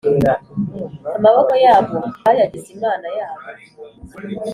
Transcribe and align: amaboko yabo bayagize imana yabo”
amaboko 1.17 1.53
yabo 1.65 1.97
bayagize 2.23 2.69
imana 2.77 3.07
yabo” 3.17 3.47